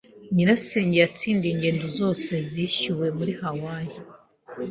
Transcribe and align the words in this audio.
Nyirasenge 0.33 0.97
yatsindiye 1.03 1.51
ingendo 1.53 1.85
zose 1.99 2.31
zishyuwe 2.49 3.07
muri 3.17 3.33
Hawaii. 3.41 3.99